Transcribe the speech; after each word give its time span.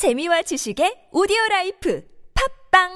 재미와 0.00 0.40
지식의 0.40 1.12
오디오 1.12 1.36
라이프 1.50 2.02
팝빵 2.72 2.88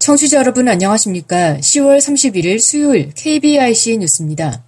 청취자 0.00 0.38
여러분 0.38 0.66
안녕하십니까? 0.68 1.58
10월 1.58 1.98
31일 1.98 2.58
수요일 2.58 3.12
KBIC 3.14 3.98
뉴스입니다. 3.98 4.64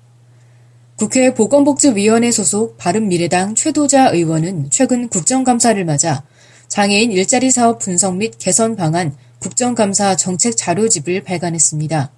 국회 0.96 1.34
보건복지위원회 1.34 2.32
소속 2.32 2.78
바른미래당 2.78 3.54
최도자 3.54 4.08
의원은 4.08 4.68
최근 4.70 5.10
국정감사를 5.10 5.84
맞아 5.84 6.24
장애인 6.68 7.12
일자리 7.12 7.50
사업 7.50 7.80
분석 7.80 8.16
및 8.16 8.32
개선 8.38 8.76
방안 8.76 9.14
국정감사 9.40 10.16
정책 10.16 10.56
자료집을 10.56 11.22
발간했습니다. 11.22 12.10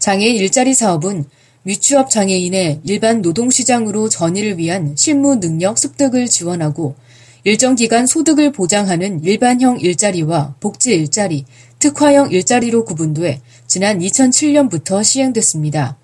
장애인 0.00 0.34
일자리 0.34 0.74
사업은 0.74 1.26
위취업 1.62 2.10
장애인의 2.10 2.80
일반 2.82 3.22
노동시장으로 3.22 4.08
전이를 4.08 4.58
위한 4.58 4.96
실무 4.96 5.38
능력 5.38 5.78
습득을 5.78 6.26
지원하고 6.26 6.96
일정 7.44 7.76
기간 7.76 8.08
소득을 8.08 8.50
보장하는 8.50 9.22
일반형 9.22 9.78
일자리와 9.78 10.56
복지 10.58 10.90
일자리, 10.90 11.44
특화형 11.78 12.32
일자리로 12.32 12.84
구분돼 12.86 13.40
지난 13.68 14.00
2007년부터 14.00 15.04
시행됐습니다. 15.04 15.96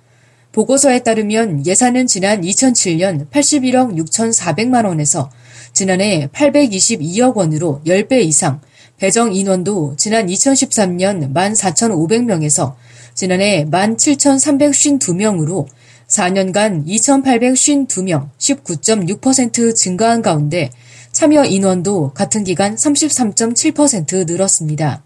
보고서에 0.53 1.01
따르면 1.01 1.67
예산은 1.67 2.07
지난 2.07 2.43
2007년 2.43 3.29
81억 3.31 3.97
6,400만 3.97 4.87
원에서 4.87 5.31
지난해 5.73 6.29
822억 6.33 7.35
원으로 7.37 7.81
10배 7.87 8.23
이상, 8.25 8.61
배정 8.99 9.35
인원도 9.35 9.95
지난 9.97 10.27
2013년 10.27 11.33
14,500명에서 11.33 12.75
지난해 13.15 13.65
17,352명으로 13.65 15.67
4년간 16.07 16.87
2,852명, 16.87 18.29
19.6% 18.39 19.75
증가한 19.75 20.21
가운데 20.21 20.71
참여 21.13 21.47
인원도 21.47 22.13
같은 22.13 22.45
기간 22.45 22.75
33.7% 22.75 24.27
늘었습니다. 24.27 25.03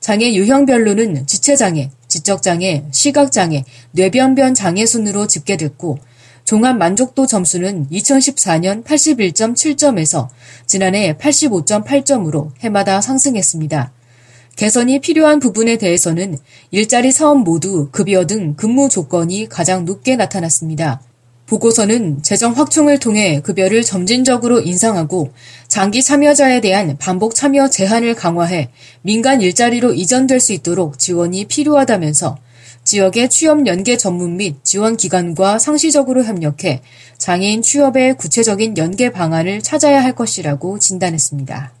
장애 0.00 0.32
유형별로는 0.32 1.26
지체장애, 1.26 1.90
지적장애, 2.18 2.84
시각장애, 2.90 3.64
뇌변변 3.92 4.54
장애 4.54 4.84
순으로 4.86 5.28
집계됐고 5.28 5.98
종합 6.44 6.76
만족도 6.76 7.26
점수는 7.26 7.88
2014년 7.90 8.82
81.7점에서 8.84 10.28
지난해 10.66 11.14
85.8점으로 11.16 12.50
해마다 12.60 13.00
상승했습니다. 13.00 13.92
개선이 14.56 15.00
필요한 15.00 15.38
부분에 15.38 15.76
대해서는 15.76 16.38
일자리 16.72 17.12
사업 17.12 17.38
모두 17.38 17.90
급여 17.92 18.26
등 18.26 18.54
근무 18.56 18.88
조건이 18.88 19.48
가장 19.48 19.84
높게 19.84 20.16
나타났습니다. 20.16 21.00
보고서는 21.48 22.22
재정 22.22 22.52
확충을 22.52 22.98
통해 22.98 23.40
급여를 23.40 23.82
점진적으로 23.82 24.60
인상하고 24.60 25.32
장기 25.66 26.02
참여자에 26.02 26.60
대한 26.60 26.96
반복 26.98 27.34
참여 27.34 27.70
제한을 27.70 28.14
강화해 28.14 28.68
민간 29.02 29.40
일자리로 29.40 29.94
이전될 29.94 30.40
수 30.40 30.52
있도록 30.52 30.98
지원이 30.98 31.46
필요하다면서 31.46 32.36
지역의 32.84 33.30
취업 33.30 33.66
연계 33.66 33.96
전문 33.96 34.36
및 34.36 34.56
지원 34.62 34.96
기관과 34.96 35.58
상시적으로 35.58 36.22
협력해 36.24 36.82
장애인 37.16 37.62
취업의 37.62 38.16
구체적인 38.16 38.76
연계 38.76 39.10
방안을 39.10 39.62
찾아야 39.62 40.02
할 40.02 40.14
것이라고 40.14 40.78
진단했습니다. 40.78 41.77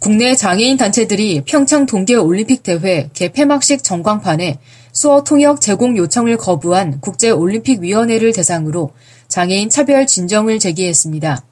국내 0.00 0.34
장애인 0.34 0.78
단체들이 0.78 1.42
평창 1.44 1.84
동계 1.84 2.14
올림픽 2.14 2.62
대회 2.62 3.10
개폐막식 3.12 3.84
전광판에 3.84 4.58
수어 4.92 5.22
통역 5.22 5.60
제공 5.60 5.94
요청을 5.94 6.38
거부한 6.38 7.02
국제올림픽위원회를 7.02 8.32
대상으로 8.32 8.92
장애인 9.28 9.68
차별 9.68 10.06
진정을 10.06 10.58
제기했습니다. 10.58 11.44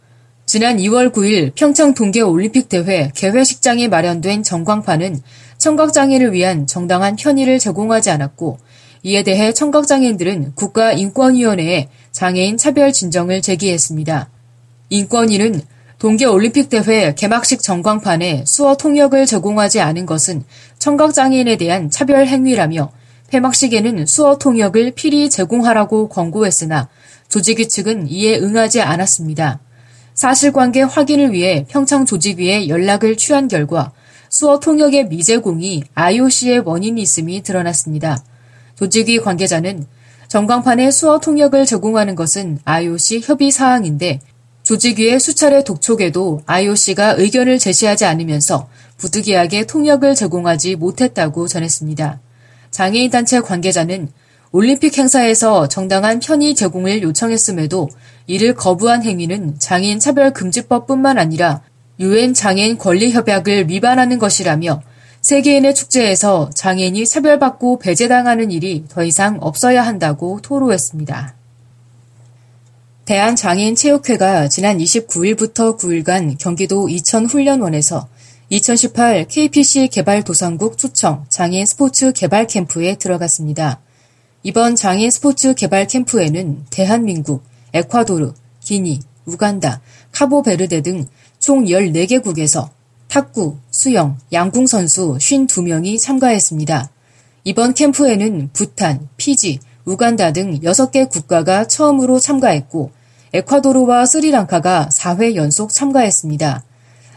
지난 0.46 0.78
2월 0.78 1.12
9일 1.12 1.52
평창 1.54 1.92
동계 1.92 2.22
올림픽 2.22 2.70
대회 2.70 3.12
개회식장에 3.14 3.88
마련된 3.88 4.42
전광판은 4.42 5.20
청각장애를 5.58 6.32
위한 6.32 6.66
정당한 6.66 7.16
편의를 7.16 7.58
제공하지 7.58 8.08
않았고 8.08 8.58
이에 9.02 9.24
대해 9.24 9.52
청각장애인들은 9.52 10.54
국가인권위원회에 10.54 11.88
장애인 12.12 12.56
차별 12.56 12.94
진정을 12.94 13.42
제기했습니다. 13.42 14.30
인권위는 14.88 15.60
동계올림픽 15.98 16.68
대회 16.68 17.12
개막식 17.12 17.60
전광판에 17.60 18.44
수어 18.46 18.76
통역을 18.76 19.26
제공하지 19.26 19.80
않은 19.80 20.06
것은 20.06 20.44
청각장애인에 20.78 21.56
대한 21.56 21.90
차별 21.90 22.28
행위라며 22.28 22.92
폐막식에는 23.30 24.06
수어 24.06 24.38
통역을 24.38 24.92
필히 24.92 25.28
제공하라고 25.28 26.08
권고했으나 26.08 26.88
조직위 27.28 27.68
측은 27.68 28.08
이에 28.08 28.38
응하지 28.38 28.80
않았습니다. 28.80 29.58
사실관계 30.14 30.82
확인을 30.82 31.32
위해 31.32 31.66
평창 31.68 32.06
조직위에 32.06 32.68
연락을 32.68 33.16
취한 33.16 33.48
결과 33.48 33.92
수어 34.30 34.60
통역의 34.60 35.08
미제공이 35.08 35.82
IOC의 35.94 36.60
원인이 36.60 37.02
있음이 37.02 37.42
드러났습니다. 37.42 38.22
조직위 38.76 39.18
관계자는 39.18 39.84
전광판에 40.28 40.92
수어 40.92 41.18
통역을 41.18 41.66
제공하는 41.66 42.14
것은 42.14 42.60
IOC 42.64 43.22
협의 43.24 43.50
사항인데 43.50 44.20
조직위의 44.68 45.18
수차례 45.18 45.64
독촉에도 45.64 46.42
IOC가 46.44 47.14
의견을 47.16 47.58
제시하지 47.58 48.04
않으면서 48.04 48.68
부득이하게 48.98 49.64
통역을 49.64 50.14
제공하지 50.14 50.76
못했다고 50.76 51.48
전했습니다. 51.48 52.20
장애인 52.70 53.10
단체 53.10 53.40
관계자는 53.40 54.10
올림픽 54.52 54.98
행사에서 54.98 55.68
정당한 55.68 56.20
편의 56.20 56.54
제공을 56.54 57.02
요청했음에도 57.02 57.88
이를 58.26 58.54
거부한 58.54 59.04
행위는 59.04 59.58
장애인 59.58 60.00
차별 60.00 60.34
금지법뿐만 60.34 61.16
아니라 61.16 61.62
유엔 61.98 62.34
장애인 62.34 62.76
권리 62.76 63.10
협약을 63.10 63.70
위반하는 63.70 64.18
것이라며 64.18 64.82
세계인의 65.22 65.74
축제에서 65.74 66.50
장애인이 66.54 67.06
차별받고 67.06 67.78
배제당하는 67.78 68.50
일이 68.50 68.84
더 68.86 69.02
이상 69.02 69.38
없어야 69.40 69.86
한다고 69.86 70.40
토로했습니다. 70.42 71.37
대한장애인체육회가 73.08 74.48
지난 74.50 74.76
29일부터 74.76 75.78
9일간 75.78 76.36
경기도 76.36 76.90
이천훈련원에서 76.90 78.06
2018 78.50 79.26
KPC 79.28 79.88
개발도상국 79.88 80.76
초청 80.76 81.24
장애인 81.30 81.64
스포츠 81.64 82.12
개발 82.12 82.46
캠프에 82.46 82.96
들어갔습니다. 82.96 83.80
이번 84.42 84.76
장애인 84.76 85.10
스포츠 85.10 85.54
개발 85.54 85.86
캠프에는 85.86 86.66
대한민국, 86.68 87.44
에콰도르, 87.72 88.34
기니, 88.60 89.00
우간다, 89.24 89.80
카보베르데 90.12 90.82
등 90.82 91.06
총 91.38 91.64
14개국에서 91.64 92.68
탁구, 93.08 93.56
수영, 93.70 94.18
양궁 94.34 94.66
선수 94.66 95.16
52명이 95.16 95.98
참가했습니다. 95.98 96.90
이번 97.44 97.72
캠프에는 97.72 98.50
부탄, 98.52 99.08
피지, 99.16 99.60
우간다 99.86 100.32
등 100.32 100.60
6개 100.60 101.08
국가가 101.08 101.66
처음으로 101.66 102.20
참가했고 102.20 102.97
에콰도르와 103.34 104.06
스리랑카가 104.06 104.88
4회 104.92 105.34
연속 105.34 105.72
참가했습니다. 105.72 106.64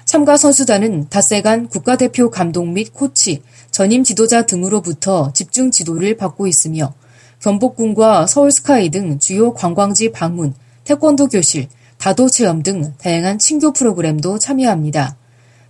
참가 0.06 0.36
선수단은 0.36 1.08
닷새간 1.10 1.70
국가대표 1.70 2.30
감독 2.30 2.68
및 2.68 2.94
코치, 2.94 3.44
전임 3.72 4.04
지도자 4.04 4.46
등으로부터 4.46 5.32
집중 5.34 5.72
지도를 5.72 6.18
받고 6.18 6.48
있으며 6.48 6.94
경복궁과 7.40 8.28
서울스카이 8.28 8.90
등 8.90 9.20
주요 9.20 9.54
관광지 9.54 10.12
방문, 10.12 10.54
태권도 10.84 11.28
교실, 11.28 11.68
다도 11.98 12.30
체험 12.30 12.62
등 12.62 12.94
다양한 12.98 13.40
친교 13.40 13.72
프로그램도 13.72 14.38
참여합니다. 14.40 15.16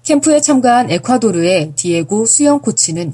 캠프에 0.04 0.42
참가한 0.42 0.90
에콰도르의 0.90 1.74
디에고 1.76 2.26
수영 2.26 2.62
코치는 2.62 3.14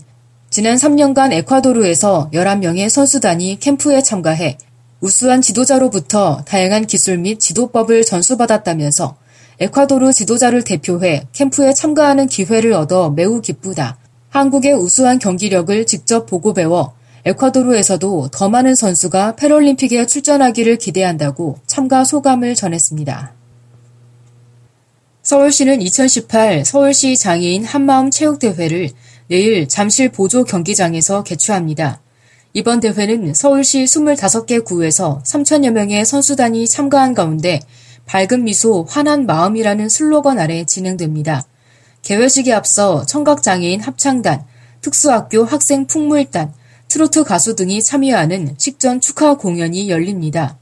지난 0.50 0.78
3년간 0.78 1.34
에콰도르에서 1.34 2.30
11명의 2.34 2.90
선수단이 2.90 3.60
캠프에 3.60 4.02
참가해 4.02 4.58
우수한 5.00 5.42
지도자로부터 5.42 6.44
다양한 6.46 6.88
기술 6.88 7.20
및 7.20 7.40
지도법을 7.40 8.04
전수받았다면서 8.04 9.16
에콰도르 9.60 10.12
지도자를 10.12 10.64
대표해 10.64 11.28
캠프에 11.34 11.74
참가하는 11.74 12.28
기회를 12.28 12.74
얻어 12.74 13.12
매우 13.12 13.42
기쁘다. 13.42 13.98
한국의 14.30 14.74
우수한 14.74 15.20
경기력을 15.20 15.86
직접 15.86 16.26
보고 16.26 16.54
배워 16.54 16.94
에콰도르에서도 17.26 18.30
더 18.32 18.50
많은 18.50 18.76
선수가 18.76 19.36
패럴림픽에 19.36 20.06
출전하기를 20.08 20.78
기대한다고 20.78 21.60
참가 21.68 22.04
소감을 22.04 22.56
전했습니다. 22.56 23.34
서울시는 25.22 25.82
2018 25.82 26.66
서울시 26.66 27.18
장애인 27.18 27.66
한마음 27.66 28.10
체육대회를 28.10 28.90
내일 29.28 29.68
잠실 29.68 30.10
보조 30.10 30.44
경기장에서 30.44 31.24
개최합니다. 31.24 32.02
이번 32.54 32.80
대회는 32.80 33.34
서울시 33.34 33.84
25개 33.84 34.64
구에서 34.64 35.22
3천여 35.26 35.72
명의 35.72 36.06
선수단이 36.06 36.68
참가한 36.68 37.14
가운데 37.14 37.60
밝은 38.06 38.46
미소, 38.46 38.84
환한 38.88 39.26
마음이라는 39.26 39.90
슬로건 39.90 40.40
아래 40.40 40.64
진행됩니다. 40.66 41.46
개회식에 42.04 42.54
앞서 42.54 43.06
청각장애인 43.06 43.82
합창단, 43.82 44.46
특수학교 44.82 45.44
학생 45.44 45.88
풍물단, 45.88 46.54
트로트 46.88 47.26
가수 47.26 47.56
등이 47.56 47.84
참여하는 47.84 48.56
식전 48.58 49.02
축하 49.02 49.36
공연이 49.36 49.90
열립니다. 49.90 50.58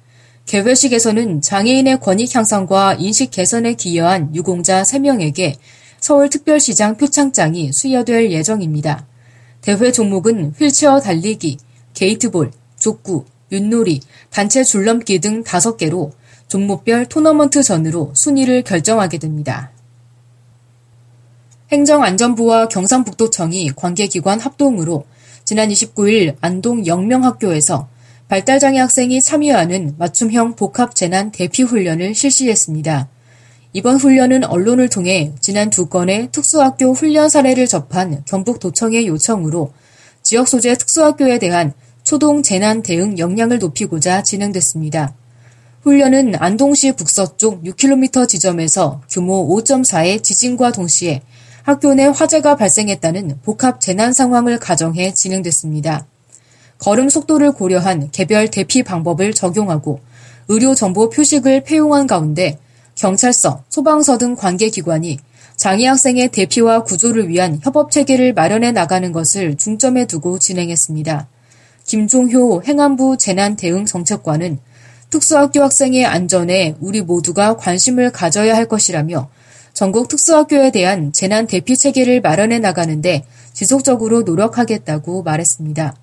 개회식에서는 0.48 1.42
장애인의 1.42 2.00
권익 2.00 2.34
향상과 2.36 2.96
인식 2.96 3.30
개선에 3.30 3.74
기여한 3.74 4.36
유공자 4.36 4.82
3명에게 4.82 5.56
서울특별시장 6.00 6.98
표창장이 6.98 7.72
수여될 7.72 8.32
예정입니다. 8.32 9.06
대회 9.62 9.92
종목은 9.92 10.54
휠체어 10.58 11.00
달리기, 11.00 11.58
게이트볼, 11.96 12.52
족구, 12.78 13.26
윷놀이, 13.52 14.02
단체 14.30 14.64
줄넘기 14.64 15.20
등 15.20 15.44
5개로 15.44 16.12
종목별 16.48 17.08
토너먼트 17.08 17.64
전으로 17.64 18.12
순위를 18.14 18.64
결정하게 18.64 19.18
됩니다. 19.18 19.72
행정안전부와 21.72 22.68
경상북도청이 22.68 23.72
관계기관 23.76 24.40
합동으로 24.40 25.06
지난 25.44 25.70
29일 25.70 26.36
안동 26.42 26.86
영명학교에서 26.86 27.88
발달장애 28.28 28.80
학생이 28.80 29.22
참여하는 29.22 29.96
맞춤형 29.98 30.56
복합재난 30.56 31.32
대피훈련을 31.32 32.16
실시했습니다. 32.16 33.08
이번 33.74 33.98
훈련은 33.98 34.46
언론을 34.46 34.90
통해 34.90 35.34
지난 35.40 35.70
두 35.70 35.88
건의 35.88 36.30
특수학교 36.32 36.94
훈련 36.94 37.30
사례를 37.30 37.68
접한 37.68 38.24
경북도청의 38.26 39.08
요청으로 39.08 39.74
지역 40.24 40.48
소재 40.48 40.76
특수학교에 40.76 41.38
대한 41.40 41.74
초동 42.06 42.44
재난 42.44 42.84
대응 42.84 43.18
역량을 43.18 43.58
높이고자 43.58 44.22
진행됐습니다. 44.22 45.16
훈련은 45.82 46.36
안동시 46.38 46.92
북서쪽 46.92 47.64
6km 47.64 48.28
지점에서 48.28 49.02
규모 49.10 49.48
5.4의 49.50 50.22
지진과 50.22 50.72
동시에 50.72 51.24
학교 51.64 51.96
내 51.96 52.06
화재가 52.06 52.58
발생했다는 52.58 53.40
복합 53.42 53.82
재난 53.82 54.14
상황을 54.14 54.60
가정해 54.60 55.16
진행됐습니다. 55.16 56.06
걸음 56.78 57.10
속도를 57.10 57.54
고려한 57.54 58.12
개별 58.12 58.52
대피 58.52 58.84
방법을 58.84 59.34
적용하고 59.34 60.00
의료 60.48 60.76
정보 60.76 61.10
표식을 61.10 61.64
폐용한 61.64 62.06
가운데 62.06 62.60
경찰서, 62.94 63.64
소방서 63.70 64.20
등 64.20 64.36
관계기관이 64.36 65.18
장애 65.56 65.88
학생의 65.88 66.30
대피와 66.30 66.84
구조를 66.84 67.30
위한 67.30 67.60
협업 67.64 67.90
체계를 67.90 68.34
마련해 68.34 68.74
나가는 68.74 69.12
것을 69.12 69.58
중점에 69.58 70.06
두고 70.06 70.38
진행했습니다. 70.38 71.30
김종효 71.86 72.64
행안부 72.64 73.18
재난대응정책관은 73.18 74.60
특수학교 75.10 75.62
학생의 75.62 76.06
안전에 76.06 76.76
우리 76.80 77.02
모두가 77.02 77.58
관심을 77.58 78.12
가져야 78.12 78.56
할 78.56 78.68
것이라며 78.68 79.30
전국 79.74 80.08
특수학교에 80.08 80.72
대한 80.72 81.14
재난 81.14 81.48
대피 81.48 81.78
체계를 81.78 82.22
마련해 82.22 82.60
나가는데 82.60 83.26
지속적으로 83.54 84.24
노력하겠다고 84.24 85.24
말했습니다. 85.24 85.96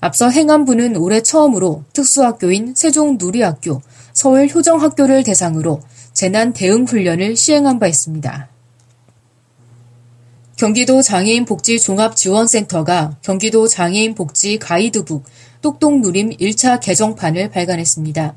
앞서 0.00 0.28
행안부는 0.28 0.96
올해 0.96 1.22
처음으로 1.22 1.84
특수학교인 1.94 2.74
세종누리학교, 2.76 3.80
서울효정학교를 4.12 5.22
대상으로 5.22 5.80
재난 6.12 6.52
대응 6.52 6.84
훈련을 6.84 7.36
시행한 7.36 7.78
바 7.78 7.86
있습니다. 7.86 8.53
경기도 10.56 11.02
장애인 11.02 11.46
복지 11.46 11.80
종합지원센터가 11.80 13.16
경기도 13.22 13.66
장애인 13.66 14.14
복지 14.14 14.56
가이드북 14.58 15.24
똑똑 15.60 15.98
누림 15.98 16.30
1차 16.30 16.78
개정판을 16.80 17.50
발간했습니다. 17.50 18.36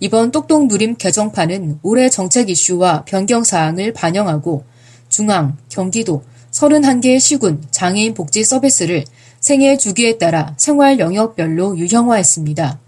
이번 0.00 0.30
똑똑 0.30 0.66
누림 0.66 0.96
개정판은 0.96 1.80
올해 1.82 2.08
정책 2.08 2.48
이슈와 2.48 3.04
변경 3.04 3.44
사항을 3.44 3.92
반영하고 3.92 4.64
중앙, 5.10 5.58
경기도, 5.68 6.22
31개 6.52 7.20
시군 7.20 7.62
장애인 7.70 8.14
복지 8.14 8.44
서비스를 8.44 9.04
생애 9.38 9.76
주기에 9.76 10.16
따라 10.16 10.54
생활 10.56 10.98
영역별로 10.98 11.76
유형화했습니다. 11.76 12.80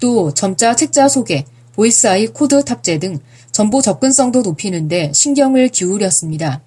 또 0.00 0.34
점자 0.34 0.74
책자 0.74 1.08
소개, 1.08 1.44
보이스아이 1.74 2.26
코드 2.26 2.64
탑재 2.64 2.98
등 2.98 3.20
정보 3.52 3.80
접근성도 3.80 4.42
높이는데 4.42 5.12
신경을 5.14 5.68
기울였습니다. 5.68 6.60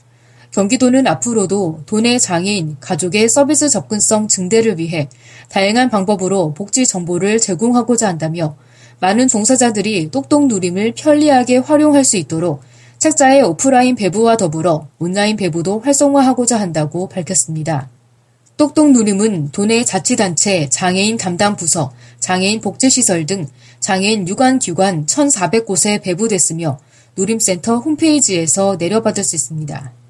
경기도는 0.54 1.08
앞으로도 1.08 1.82
도내 1.88 2.20
장애인, 2.20 2.78
가족의 2.80 3.28
서비스 3.28 3.70
접근성 3.70 4.28
증대를 4.28 4.78
위해 4.78 5.10
다양한 5.50 5.90
방법으로 5.90 6.54
복지 6.54 6.86
정보를 6.86 7.40
제공하고자 7.40 8.08
한다며 8.08 8.56
많은 9.00 9.28
종사자들이 9.28 10.12
똑똑 10.12 10.46
누림을 10.46 10.94
편리하게 10.96 11.58
활용할 11.58 12.04
수 12.04 12.18
있도록 12.18 12.62
책자의 13.00 13.42
오프라인 13.42 13.96
배부와 13.96 14.38
더불어 14.38 14.88
온라인 15.00 15.38
배부도 15.38 15.80
활성화하고자 15.80 16.60
한다고 16.60 17.10
밝혔습니다. 17.10 17.90
똑똑 18.56 18.92
누림은 18.92 19.52
도내 19.52 19.84
자치단체, 19.84 20.70
장애인 20.70 21.18
담당 21.18 21.56
부서, 21.56 21.92
장애인 22.20 22.62
복지시설 22.62 23.26
등 23.26 23.48
장애인 23.80 24.28
유관기관 24.28 25.08
1,400곳에 25.08 26.04
배부됐으며 26.04 26.80
누림센터 27.18 27.80
홈페이지에서 27.80 28.78
내려받을 28.80 29.24
수 29.24 29.36
있습니다. 29.36 30.03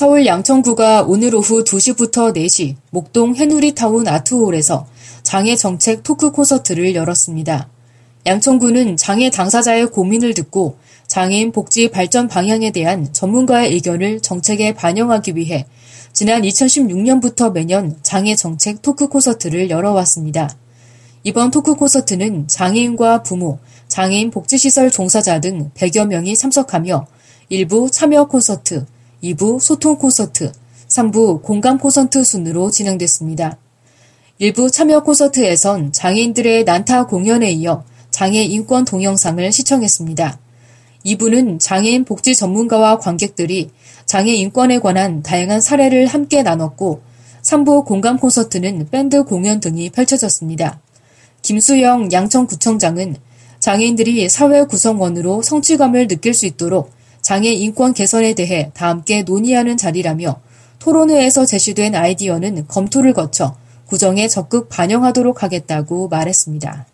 서울 0.00 0.24
양천구가 0.24 1.02
오늘 1.02 1.34
오후 1.34 1.62
2시부터 1.62 2.34
4시 2.34 2.74
목동 2.88 3.36
해누리타운 3.36 4.08
아트홀에서 4.08 4.86
장애 5.22 5.54
정책 5.56 6.02
토크 6.02 6.32
콘서트를 6.32 6.94
열었습니다. 6.94 7.68
양천구는 8.24 8.96
장애 8.96 9.28
당사자의 9.28 9.88
고민을 9.88 10.32
듣고 10.32 10.78
장애인 11.06 11.52
복지 11.52 11.90
발전 11.90 12.28
방향에 12.28 12.70
대한 12.70 13.12
전문가의 13.12 13.74
의견을 13.74 14.22
정책에 14.22 14.72
반영하기 14.72 15.36
위해 15.36 15.66
지난 16.14 16.40
2016년부터 16.40 17.52
매년 17.52 17.98
장애 18.00 18.34
정책 18.34 18.80
토크 18.80 19.06
콘서트를 19.06 19.68
열어왔습니다. 19.68 20.48
이번 21.24 21.50
토크 21.50 21.74
콘서트는 21.74 22.48
장애인과 22.48 23.22
부모, 23.22 23.58
장애인 23.88 24.30
복지시설 24.30 24.90
종사자 24.90 25.42
등 25.42 25.70
100여 25.74 26.06
명이 26.06 26.38
참석하며 26.38 27.06
일부 27.50 27.90
참여 27.90 28.28
콘서트, 28.28 28.86
2부 29.22 29.60
소통 29.60 29.96
콘서트, 29.96 30.52
3부 30.88 31.42
공감 31.42 31.78
콘서트 31.78 32.24
순으로 32.24 32.70
진행됐습니다. 32.70 33.58
일부 34.38 34.70
참여 34.70 35.02
콘서트에선 35.02 35.92
장애인들의 35.92 36.64
난타 36.64 37.06
공연에 37.06 37.52
이어 37.52 37.84
장애 38.10 38.42
인권 38.42 38.84
동영상을 38.84 39.52
시청했습니다. 39.52 40.38
2부는 41.04 41.60
장애인 41.60 42.04
복지 42.04 42.34
전문가와 42.34 42.98
관객들이 42.98 43.70
장애 44.06 44.32
인권에 44.32 44.78
관한 44.78 45.22
다양한 45.22 45.60
사례를 45.60 46.06
함께 46.06 46.42
나눴고 46.42 47.02
3부 47.42 47.84
공감 47.84 48.18
콘서트는 48.18 48.88
밴드 48.90 49.24
공연 49.24 49.60
등이 49.60 49.90
펼쳐졌습니다. 49.90 50.80
김수영 51.42 52.10
양천구청장은 52.12 53.16
장애인들이 53.60 54.28
사회 54.28 54.64
구성원으로 54.64 55.42
성취감을 55.42 56.08
느낄 56.08 56.34
수 56.34 56.46
있도록 56.46 56.90
장애 57.20 57.50
인권 57.50 57.94
개선에 57.94 58.34
대해 58.34 58.70
다 58.74 58.88
함께 58.88 59.22
논의하는 59.22 59.76
자리라며 59.76 60.40
토론회에서 60.78 61.46
제시된 61.46 61.94
아이디어는 61.94 62.66
검토를 62.66 63.12
거쳐 63.12 63.56
구정에 63.86 64.28
적극 64.28 64.68
반영하도록 64.68 65.42
하겠다고 65.42 66.08
말했습니다. 66.08 66.86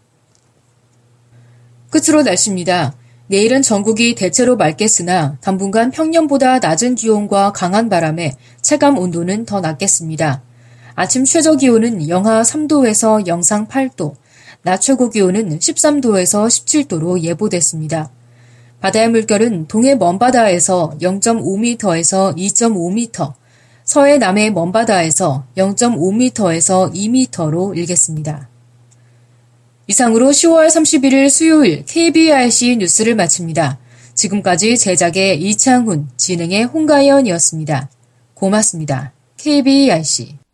끝으로 1.91 2.23
날씨입니다. 2.23 2.95
내일은 3.29 3.63
전국이 3.63 4.15
대체로 4.15 4.57
맑겠으나 4.57 5.39
당분간 5.41 5.91
평년보다 5.91 6.61
낮은 6.61 6.95
기온과 6.95 7.53
강한 7.53 7.89
바람에 7.89 8.37
체감 8.63 8.99
온도는 8.99 9.45
더 9.47 9.61
낮겠습니다. 9.61 10.43
아침 10.95 11.25
최저 11.25 11.57
기온은 11.57 12.09
영하 12.09 12.43
3도에서 12.43 13.27
영상 13.27 13.67
8도, 13.69 14.15
낮 14.63 14.81
최고 14.81 15.11
기온은 15.11 15.59
13도에서 15.59 16.47
17도로 16.47 17.21
예보됐습니다. 17.21 18.11
바다의 18.87 19.11
물결은 19.11 19.67
동해 19.67 19.97
먼바다에서 19.97 20.99
0.5m에서 21.01 22.37
2.5m, 22.37 23.33
서해 23.83 24.17
남해 24.19 24.51
먼바다에서 24.51 25.45
0.5m에서 25.57 26.95
2m로 26.95 27.77
일겠습니다. 27.77 28.49
이상으로 29.89 30.29
10월 30.29 30.69
31일 30.69 31.31
수요일 31.31 31.85
KBRC 31.85 32.77
뉴스를 32.77 33.17
마칩니다. 33.17 33.81
지금까지 34.15 34.79
제작의 34.79 35.43
이창훈, 35.43 36.09
진행의 36.17 36.67
홍가연이었습니다. 36.67 37.91
고맙습니다. 38.35 39.13
KBRC 39.37 40.46